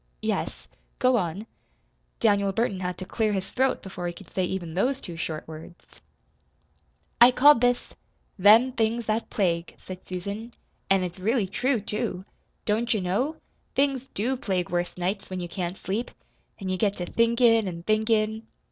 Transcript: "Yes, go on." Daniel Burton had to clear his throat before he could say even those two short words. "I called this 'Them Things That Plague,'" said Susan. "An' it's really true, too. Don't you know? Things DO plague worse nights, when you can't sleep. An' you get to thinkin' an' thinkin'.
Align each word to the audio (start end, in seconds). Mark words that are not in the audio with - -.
"Yes, 0.23 0.67
go 0.97 1.15
on." 1.17 1.45
Daniel 2.19 2.51
Burton 2.51 2.79
had 2.79 2.97
to 2.97 3.05
clear 3.05 3.33
his 3.33 3.51
throat 3.51 3.83
before 3.83 4.07
he 4.07 4.13
could 4.13 4.33
say 4.33 4.43
even 4.43 4.73
those 4.73 4.99
two 4.99 5.15
short 5.15 5.47
words. 5.47 5.85
"I 7.21 7.29
called 7.29 7.61
this 7.61 7.93
'Them 8.39 8.71
Things 8.71 9.05
That 9.05 9.29
Plague,'" 9.29 9.75
said 9.77 9.99
Susan. 10.07 10.55
"An' 10.89 11.03
it's 11.03 11.19
really 11.19 11.45
true, 11.45 11.79
too. 11.79 12.25
Don't 12.65 12.95
you 12.95 13.01
know? 13.01 13.35
Things 13.75 14.07
DO 14.15 14.37
plague 14.37 14.71
worse 14.71 14.97
nights, 14.97 15.29
when 15.29 15.39
you 15.39 15.47
can't 15.47 15.77
sleep. 15.77 16.09
An' 16.59 16.69
you 16.69 16.77
get 16.77 16.95
to 16.97 17.05
thinkin' 17.05 17.67
an' 17.67 17.83
thinkin'. 17.83 18.47